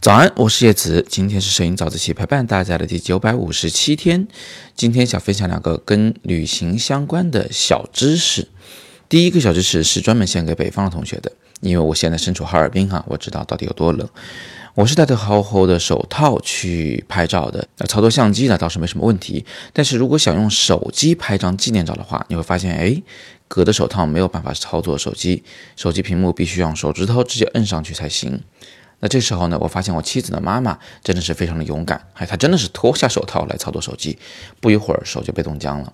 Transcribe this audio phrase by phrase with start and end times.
[0.00, 4.28] 早安，我是叶子，今天是摄影早自习陪伴大家的第九百五十七天。
[4.74, 8.48] 今天想分享两个跟旅行相关的小知识。
[9.08, 14.06] 第一个小知识是专门献给北方的同学的，因为我现在身处哈尔滨哈，我知道到底有多冷。
[14.74, 19.46] 我是戴着厚厚的手套去拍照的，那操作相机呢倒是没什么问题。
[19.72, 23.00] 但是如果想用手机拍张纪念照的话，你会发现，哎，
[23.54, 25.44] 隔着手套没有办法操作手机，
[25.76, 28.42] 手机屏幕必须用手指头直接摁上去才行。
[28.98, 34.18] 那这时候呢，我发现我妻子的妈妈真的是非常的勇敢，哎，她真的是脱下手套来操作手机，
[34.60, 35.92] 不一会儿手就被冻僵了。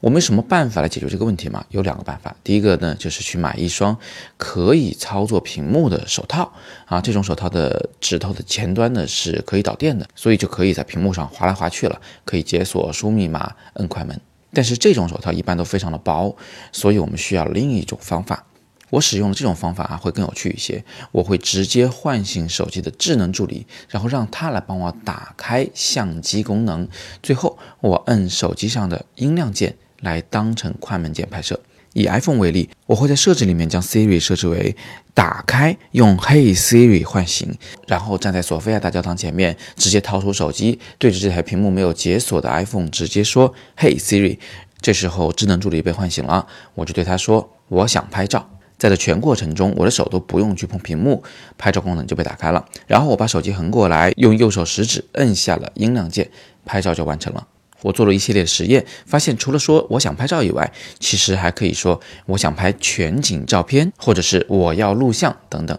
[0.00, 1.64] 我们有什么办法来解决这个问题吗？
[1.70, 3.96] 有两个办法，第一个呢就是去买一双
[4.36, 6.52] 可以操作屏幕的手套
[6.84, 14.20] 啊，这种手套的指头的前端呢是可以导电的，所以就可以在屏幕上划来划去了，可以解锁、输密码、摁快门。
[14.52, 16.36] 但是这种手套一般都非常的薄，
[16.72, 18.46] 所以我们需要另一种方法。
[18.90, 20.82] 我使用的这种方法啊，会更有趣一些。
[21.12, 26.88] 我会直接唤醒手机的智能助理，然后让它来帮我打开相机功能。
[27.22, 31.60] 最后，我摁手机上的音量键来当成快门键拍摄。
[31.98, 34.76] 以 iPhone 为例，我会在设置里面将 Siri 设置为
[35.12, 37.52] 打开，用 Hey Siri 唤醒，
[37.86, 44.38] 然后站在索菲亚大教堂前面，直接掏出手机，对着这台屏幕没有解锁的 iPhone 直接说 Hey Siri。
[44.80, 51.20] 这时候智能助理被唤醒了，我就对他说：“我想拍照。”在这全过程中，我的手都不用去碰屏幕，
[51.58, 52.64] 拍照功能就被打开了。
[52.86, 56.30] 然后我把手机横过来，用右手食指摁下了音量键，
[56.64, 57.44] 拍照就完成了。
[57.82, 65.78] 我做了一系列实验，发现除了说我想拍照以外，其实还可以说我想拍全景照片，或者是我要录像等等。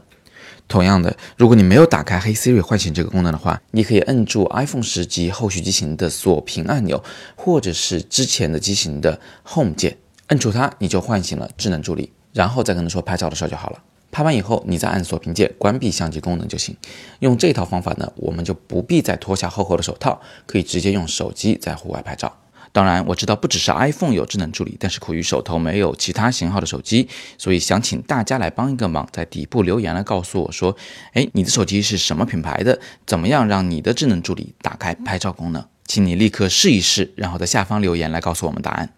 [0.67, 7.03] 同样的，如果你没有打开黑 Siri 唤醒这个功能的话，你可以摁住 iPhone 十及后续机型的锁屏按钮，
[7.35, 12.13] 或者是之前的机型的 Home 键，摁住它，你就唤醒了智能助理。
[12.31, 13.79] 然后再跟他说拍照的事儿就好了。
[14.11, 16.75] 拍完以后，你再按锁屏键关闭相机功能就行。
[17.19, 22.35] 用这套方法呢，我们就不必再脱下厚厚的手套，可以直接用手机在户外拍照。
[22.71, 30.75] 当然，我知道不只是 iPhone 有智能助理，但是苦于手头没有其他型号的手机，所以想请大家来帮一个忙，在底部留言来告诉我说，
[31.13, 32.79] 哎，你的手机是什么品牌的？
[33.07, 35.65] 怎么样让你的智能助理打开拍照功能？
[35.85, 38.93] 请你立刻试一试，然后在下方留言来告诉我们答案。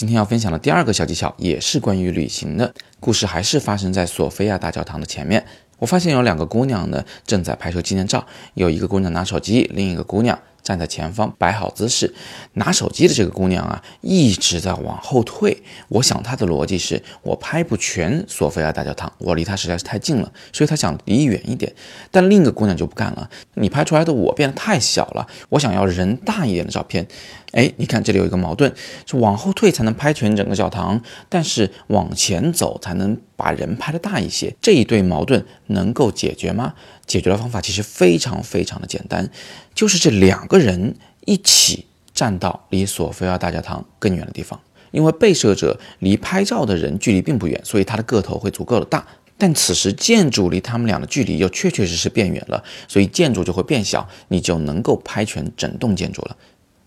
[0.00, 5.44] 今天要分享的第二个小技巧也是关于旅行的故事，还是发生在索菲亚大教堂的前面。
[5.78, 10.38] 我发现有两个姑娘呢，正在拍摄纪念照，有一个姑娘拿手机，另一个姑娘。
[10.62, 12.14] 站在前方摆好姿势，
[12.52, 15.62] 拿手机的这个姑娘啊，一直在往后退。
[15.88, 21.74] 我想她的逻辑是我拍不全索菲亚大教堂，我离她实在是太近了，所以她想离远一点。
[22.10, 27.08] 但另一个姑娘就不干了，你拍出来的我变得太小了，我想要人大一点的照片。
[27.52, 28.72] 哎，你看这里有一个矛盾，
[29.06, 34.54] 是往后退才能拍全整个教堂，但是往前走才能把人拍的大一些。
[34.62, 36.74] 这一对矛盾能够解决吗？
[37.06, 39.28] 解决的方法其实非常非常的简单，
[39.74, 40.94] 就是这两个人
[41.26, 44.60] 一起站到离索菲亚大教堂更远的地方。
[44.92, 49.06] 因为被摄者离拍照的人距离并不远，所以他的个头会足够的大。
[49.38, 56.36] 但此时建筑离他们俩的距离又确确实实变远了，所以建筑就会变小，你就能够拍全整栋建筑了。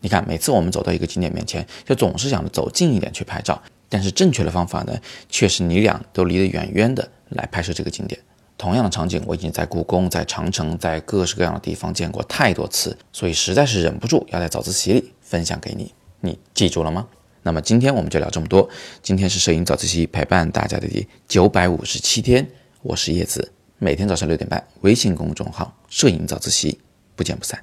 [0.04, 4.94] 你看，每次我们走到一个景点面前，就总是想着走近一点去拍照，但是正确的方法呢，
[5.30, 8.20] 却是你俩都离得远远的来拍摄这个景点。
[8.58, 15.94] 同样的场景，我已经在故宫、在长城、在各式各样的地方见过太多次，所以实在是忍不住要在早自习里分享给你。
[16.20, 17.08] 你记住了吗？
[17.42, 18.70] 那么今天我们就聊这么多。
[19.02, 22.46] 今天是摄影早自习陪伴大家的第九百五十七天，
[22.82, 26.78] 我是叶子，每天早上六点半，微信公众号“摄影早自习”，
[27.16, 27.58] 不见不散。